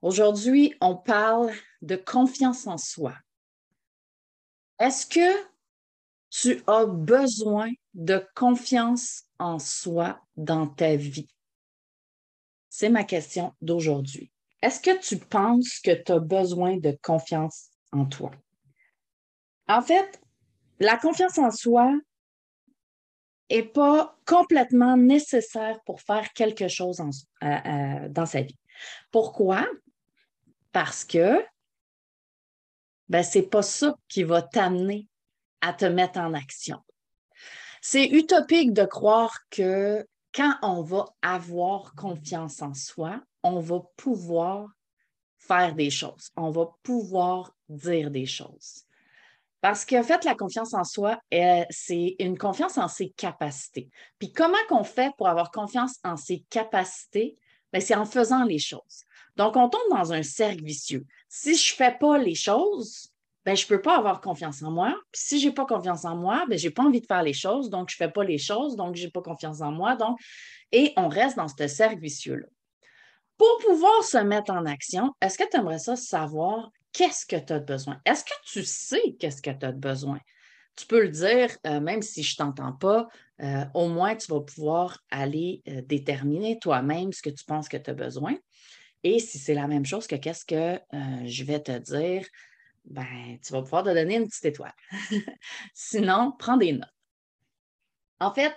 [0.00, 1.52] Aujourd'hui, on parle
[1.82, 3.14] de confiance en soi.
[4.78, 5.48] Est-ce que
[6.30, 11.28] tu as besoin de confiance en soi dans ta vie?
[12.68, 14.30] C'est ma question d'aujourd'hui.
[14.62, 18.30] Est-ce que tu penses que tu as besoin de confiance en toi?
[19.68, 20.20] En fait,
[20.78, 21.92] la confiance en soi
[23.50, 28.58] n'est pas complètement nécessaire pour faire quelque chose euh, euh, dans sa vie.
[29.10, 29.66] Pourquoi?
[30.72, 31.44] Parce que
[33.08, 35.08] ben, ce n'est pas ça qui va t'amener
[35.60, 36.78] à te mettre en action.
[37.80, 44.68] C'est utopique de croire que quand on va avoir confiance en soi, on va pouvoir
[45.38, 48.84] faire des choses, on va pouvoir dire des choses.
[49.60, 51.20] Parce qu'en fait, la confiance en soi,
[51.70, 53.90] c'est une confiance en ses capacités.
[54.18, 57.36] Puis comment qu'on fait pour avoir confiance en ses capacités?
[57.72, 59.04] Ben, c'est en faisant les choses.
[59.38, 61.06] Donc, on tombe dans un cercle vicieux.
[61.28, 63.12] Si je ne fais pas les choses,
[63.46, 64.94] ben, je ne peux pas avoir confiance en moi.
[65.12, 67.22] Puis si je n'ai pas confiance en moi, ben, je n'ai pas envie de faire
[67.22, 69.70] les choses, donc je ne fais pas les choses, donc je n'ai pas confiance en
[69.70, 69.94] moi.
[69.94, 70.18] Donc,
[70.72, 72.46] et on reste dans ce cercle vicieux-là.
[73.38, 77.52] Pour pouvoir se mettre en action, est-ce que tu aimerais ça savoir qu'est-ce que tu
[77.52, 78.00] as besoin?
[78.04, 80.18] Est-ce que tu sais qu'est-ce que tu as besoin?
[80.74, 83.08] Tu peux le dire, euh, même si je ne t'entends pas,
[83.40, 87.76] euh, au moins tu vas pouvoir aller euh, déterminer toi-même ce que tu penses que
[87.76, 88.36] tu as besoin.
[89.04, 90.80] Et si c'est la même chose que qu'est-ce que
[91.26, 92.26] je vais te dire,
[92.84, 94.74] ben, tu vas pouvoir te donner une petite étoile.
[95.74, 96.88] Sinon, prends des notes.
[98.20, 98.56] En fait,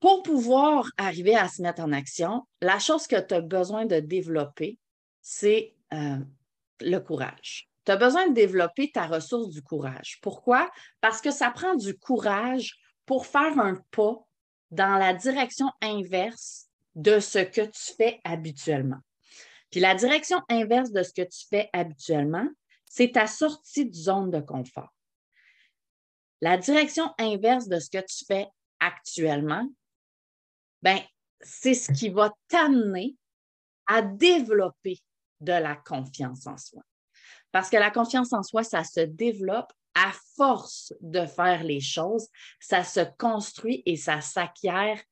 [0.00, 4.00] pour pouvoir arriver à se mettre en action, la chose que tu as besoin de
[4.00, 4.78] développer,
[5.20, 6.18] c'est euh,
[6.80, 7.68] le courage.
[7.84, 10.18] Tu as besoin de développer ta ressource du courage.
[10.22, 10.70] Pourquoi?
[11.00, 14.16] Parce que ça prend du courage pour faire un pas
[14.70, 16.63] dans la direction inverse
[16.94, 19.00] de ce que tu fais habituellement.
[19.70, 22.48] Puis la direction inverse de ce que tu fais habituellement,
[22.84, 24.94] c'est ta sortie de zone de confort.
[26.40, 28.46] La direction inverse de ce que tu fais
[28.78, 29.68] actuellement,
[30.82, 31.00] ben,
[31.40, 33.16] c'est ce qui va t'amener
[33.86, 35.00] à développer
[35.40, 36.82] de la confiance en soi.
[37.50, 42.28] Parce que la confiance en soi, ça se développe à force de faire les choses,
[42.60, 45.02] ça se construit et ça s'acquiert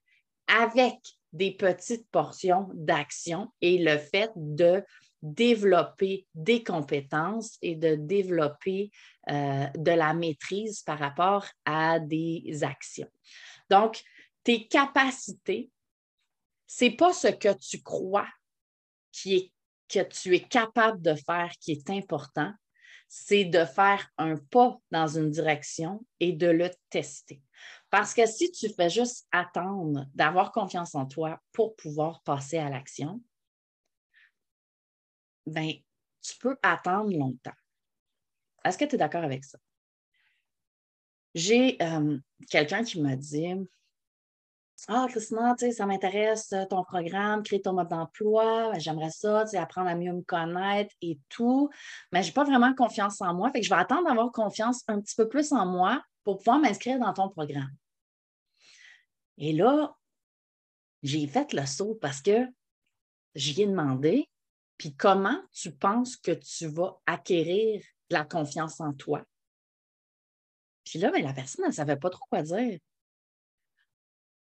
[0.48, 0.98] avec
[1.32, 4.84] des petites portions d'action et le fait de
[5.22, 8.90] développer des compétences et de développer
[9.30, 13.10] euh, de la maîtrise par rapport à des actions.
[13.70, 14.02] Donc,
[14.42, 15.70] tes capacités,
[16.66, 18.28] ce n'est pas ce que tu crois
[19.12, 19.52] qui est,
[19.88, 22.52] que tu es capable de faire qui est important,
[23.14, 27.42] c'est de faire un pas dans une direction et de le tester.
[27.90, 32.70] Parce que si tu fais juste attendre d'avoir confiance en toi pour pouvoir passer à
[32.70, 33.22] l'action,
[35.46, 35.72] ben,
[36.22, 37.52] tu peux attendre longtemps.
[38.64, 39.58] Est-ce que tu es d'accord avec ça?
[41.34, 42.18] J'ai euh,
[42.48, 43.68] quelqu'un qui m'a dit
[44.88, 49.94] Ah, Christina, ça m'intéresse euh, ton programme, créer ton mode d'emploi, j'aimerais ça, apprendre à
[49.94, 51.70] mieux me connaître et tout,
[52.10, 53.52] mais je n'ai pas vraiment confiance en moi.
[53.52, 56.58] Fait que je vais attendre d'avoir confiance un petit peu plus en moi pour pouvoir
[56.58, 57.70] m'inscrire dans ton programme.
[59.38, 59.94] Et là,
[61.02, 62.46] j'ai fait le saut parce que
[63.36, 64.28] j'y ai demandé,
[64.78, 69.24] puis comment tu penses que tu vas acquérir de la confiance en toi?
[70.84, 72.78] Puis là, ben, la personne, elle ne savait pas trop quoi dire.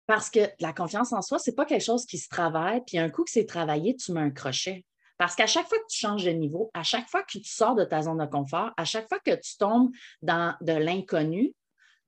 [0.06, 2.98] Parce que la confiance en soi, ce n'est pas quelque chose qui se travaille, puis
[2.98, 4.84] un coup que c'est travaillé, tu mets un crochet.
[5.16, 7.74] Parce qu'à chaque fois que tu changes de niveau, à chaque fois que tu sors
[7.74, 9.90] de ta zone de confort, à chaque fois que tu tombes
[10.22, 11.54] dans de l'inconnu,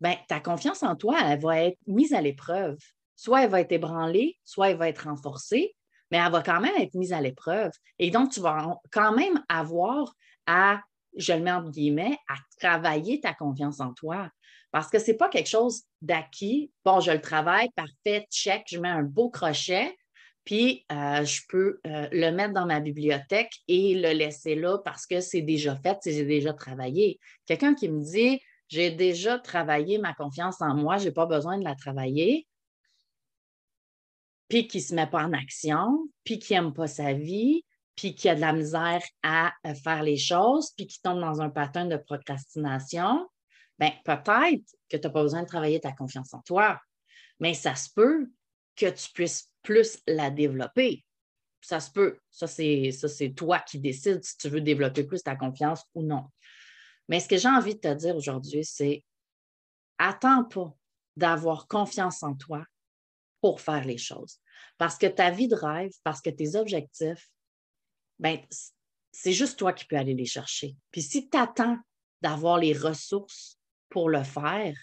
[0.01, 2.77] ben, ta confiance en toi, elle va être mise à l'épreuve.
[3.15, 5.75] Soit elle va être ébranlée, soit elle va être renforcée,
[6.11, 7.73] mais elle va quand même être mise à l'épreuve.
[7.99, 10.15] Et donc, tu vas quand même avoir
[10.47, 10.83] à,
[11.17, 14.31] je le mets en guillemets, à travailler ta confiance en toi.
[14.71, 16.71] Parce que ce n'est pas quelque chose d'acquis.
[16.85, 19.97] Bon, je le travaille, parfait, check, je mets un beau crochet,
[20.45, 25.07] puis euh, je peux euh, le mettre dans ma bibliothèque et le laisser là parce
[25.07, 27.19] que c'est déjà fait, c'est déjà travaillé.
[27.47, 31.59] Quelqu'un qui me dit, j'ai déjà travaillé ma confiance en moi, je n'ai pas besoin
[31.59, 32.47] de la travailler,
[34.49, 37.65] puis qui ne se met pas en action, puis qui n'aime pas sa vie,
[37.97, 41.41] puis qui a de la misère à euh, faire les choses, puis qui tombe dans
[41.41, 43.29] un pattern de procrastination,
[43.79, 46.81] ben peut-être que tu n'as pas besoin de travailler ta confiance en toi,
[47.41, 48.31] mais ça se peut
[48.77, 51.05] que tu puisses plus la développer.
[51.61, 52.19] Ça se peut.
[52.31, 56.03] Ça, c'est, ça, c'est toi qui décides si tu veux développer plus ta confiance ou
[56.03, 56.27] non.
[57.09, 59.05] Mais ce que j'ai envie de te dire aujourd'hui, c'est
[59.99, 60.73] attends pas
[61.17, 62.65] d'avoir confiance en toi
[63.41, 64.39] pour faire les choses.
[64.79, 67.29] Parce que ta vie de rêve, parce que tes objectifs,
[68.19, 68.39] ben,
[69.13, 70.77] c'est juste toi qui peux aller les chercher.
[70.91, 71.79] Puis si tu attends
[72.21, 73.59] d'avoir les ressources
[73.89, 74.77] pour le faire,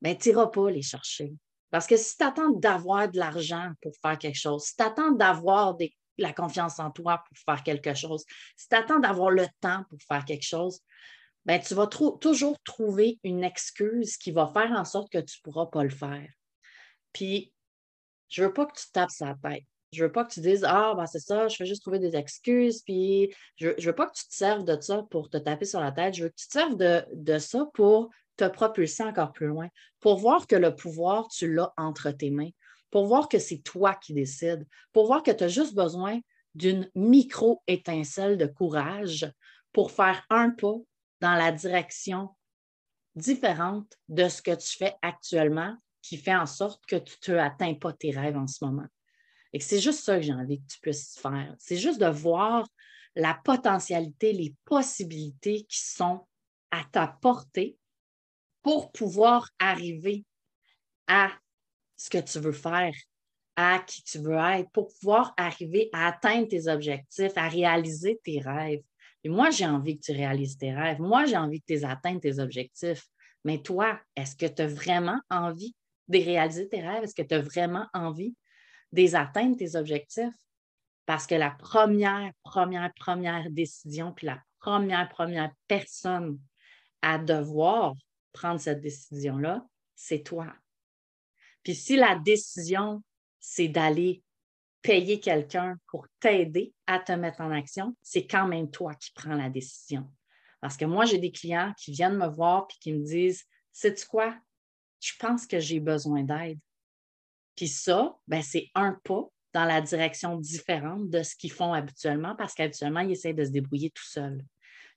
[0.00, 1.32] ben, tu n'iras pas les chercher.
[1.70, 5.12] Parce que si tu attends d'avoir de l'argent pour faire quelque chose, si tu attends
[5.12, 5.76] d'avoir
[6.18, 8.24] la confiance en toi pour faire quelque chose,
[8.56, 10.80] si tu attends d'avoir le temps pour faire quelque chose,
[11.44, 15.42] ben, tu vas toujours trouver une excuse qui va faire en sorte que tu ne
[15.42, 16.28] pourras pas le faire.
[17.12, 17.52] Puis,
[18.28, 19.64] je ne veux pas que tu tapes sa tête.
[19.92, 22.16] Je veux pas que tu dises Ah, ben c'est ça, je vais juste trouver des
[22.16, 22.82] excuses.
[22.82, 25.80] Puis, je ne veux pas que tu te serves de ça pour te taper sur
[25.80, 26.14] la tête.
[26.14, 29.68] Je veux que tu te serves de, de ça pour te propulser encore plus loin,
[30.00, 32.50] pour voir que le pouvoir, tu l'as entre tes mains,
[32.90, 36.20] pour voir que c'est toi qui décides, pour voir que tu as juste besoin
[36.54, 39.30] d'une micro-étincelle de courage
[39.72, 40.76] pour faire un pas
[41.20, 42.30] dans la direction
[43.14, 47.74] différente de ce que tu fais actuellement qui fait en sorte que tu ne atteins
[47.74, 48.86] pas tes rêves en ce moment.
[49.52, 51.54] Et c'est juste ça que j'ai envie que tu puisses faire.
[51.58, 52.66] C'est juste de voir
[53.14, 56.26] la potentialité, les possibilités qui sont
[56.70, 57.76] à ta portée
[58.62, 60.24] pour pouvoir arriver
[61.06, 61.30] à
[61.96, 62.94] ce que tu veux faire,
[63.56, 68.40] à qui tu veux être, pour pouvoir arriver à atteindre tes objectifs, à réaliser tes
[68.40, 68.82] rêves.
[69.24, 71.00] Et moi, j'ai envie que tu réalises tes rêves.
[71.00, 73.06] Moi, j'ai envie que tu atteignes tes objectifs.
[73.44, 75.74] Mais toi, est-ce que tu as vraiment envie
[76.08, 77.04] de réaliser tes rêves?
[77.04, 78.34] Est-ce que tu as vraiment envie
[78.92, 80.34] d'atteindre tes objectifs?
[81.04, 86.38] Parce que la première, première, première décision, puis la première, première personne
[87.02, 87.94] à devoir
[88.32, 90.52] prendre cette décision-là, c'est toi.
[91.62, 93.02] Puis si la décision,
[93.38, 94.22] c'est d'aller
[94.82, 99.34] payer quelqu'un pour t'aider à te mettre en action, c'est quand même toi qui prends
[99.34, 100.08] la décision.
[100.60, 104.06] Parce que moi, j'ai des clients qui viennent me voir et qui me disent Sais-tu
[104.06, 104.34] quoi?
[105.00, 106.58] Je pense que j'ai besoin d'aide.
[107.56, 112.36] Puis ça, ben, c'est un pas dans la direction différente de ce qu'ils font habituellement
[112.36, 114.42] parce qu'habituellement, ils essaient de se débrouiller tout seuls.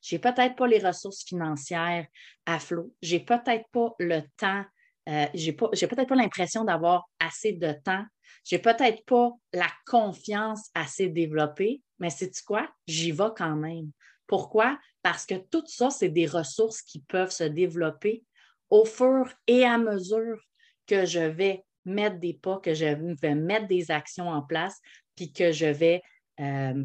[0.02, 2.06] Je n'ai peut-être pas les ressources financières
[2.46, 2.94] à flot.
[3.02, 4.64] Je n'ai peut-être pas le temps.
[5.08, 8.04] Euh, je n'ai peut-être pas l'impression d'avoir assez de temps.
[8.46, 12.70] Je n'ai peut-être pas la confiance assez développée, mais c'est quoi?
[12.88, 13.92] J'y vais quand même.
[14.28, 14.78] Pourquoi?
[15.02, 18.24] Parce que tout ça, c'est des ressources qui peuvent se développer
[18.70, 20.40] au fur et à mesure
[20.86, 22.86] que je vais mettre des pas, que je
[23.22, 24.80] vais mettre des actions en place,
[25.16, 26.02] puis que je vais
[26.40, 26.84] euh,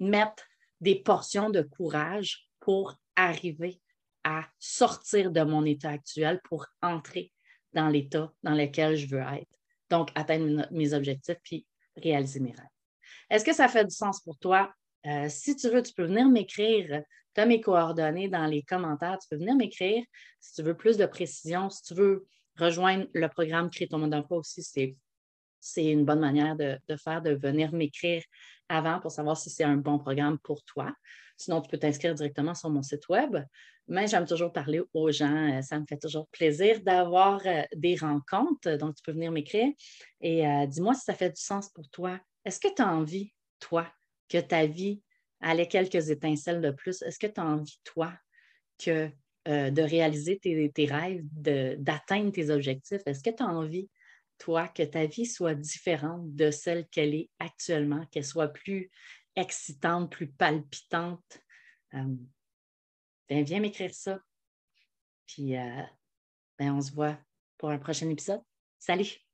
[0.00, 0.44] mettre
[0.80, 3.80] des portions de courage pour arriver
[4.24, 7.32] à sortir de mon état actuel pour entrer
[7.72, 9.48] dans l'état dans lequel je veux être.
[9.90, 11.66] Donc, atteindre mes objectifs puis
[11.96, 12.66] réaliser mes rêves.
[13.30, 14.72] Est-ce que ça fait du sens pour toi?
[15.06, 17.02] Euh, si tu veux, tu peux venir m'écrire.
[17.34, 19.18] Tu as mes coordonnées dans les commentaires.
[19.18, 20.04] Tu peux venir m'écrire
[20.40, 21.70] si tu veux plus de précision.
[21.70, 22.26] Si tu veux
[22.58, 24.96] rejoindre le programme Créer ton mode d'emploi aussi, c'est
[25.60, 28.22] c'est une bonne manière de, faire, de venir m'écrire
[28.68, 30.92] avant pour savoir si c'est un bon programme pour toi.
[31.36, 33.36] Sinon, tu peux t'inscrire directement sur mon site web.
[33.86, 35.58] Mais j'aime toujours parler aux gens.
[35.58, 38.76] Euh, ça me fait toujours plaisir d'avoir euh, des rencontres.
[38.76, 39.72] Donc, tu peux venir m'écrire
[40.20, 42.20] et euh, dis-moi si ça fait du sens pour toi.
[42.44, 43.86] Est-ce que tu as envie, toi,
[44.28, 45.02] que ta vie
[45.40, 47.00] allait quelques étincelles de plus?
[47.02, 48.12] Est-ce que tu as envie, toi,
[48.78, 49.10] que,
[49.48, 53.02] de réaliser tes, tes rêves, d'atteindre tes objectifs?
[53.06, 53.88] Est-ce que tu as envie
[54.38, 58.90] toi, que ta vie soit différente de celle qu'elle est actuellement, qu'elle soit plus
[59.36, 61.42] excitante, plus palpitante?
[61.94, 62.14] Euh,
[63.28, 64.20] ben, viens m'écrire ça.
[65.26, 65.82] Puis, euh,
[66.58, 67.18] ben, on se voit
[67.58, 68.42] pour un prochain épisode.
[68.78, 69.27] Salut!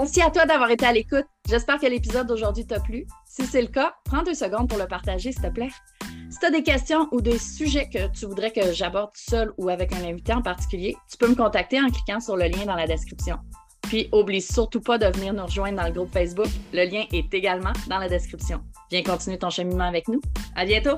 [0.00, 1.26] Merci à toi d'avoir été à l'écoute.
[1.46, 3.06] J'espère que l'épisode d'aujourd'hui t'a plu.
[3.26, 5.68] Si c'est le cas, prends deux secondes pour le partager, s'il te plaît.
[6.30, 9.68] Si tu as des questions ou des sujets que tu voudrais que j'aborde seul ou
[9.68, 12.76] avec un invité en particulier, tu peux me contacter en cliquant sur le lien dans
[12.76, 13.36] la description.
[13.82, 16.48] Puis, oublie surtout pas de venir nous rejoindre dans le groupe Facebook.
[16.72, 18.62] Le lien est également dans la description.
[18.90, 20.22] Viens continuer ton cheminement avec nous.
[20.56, 20.96] À bientôt!